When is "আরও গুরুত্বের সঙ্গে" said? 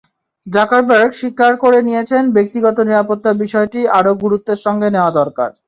3.97-4.87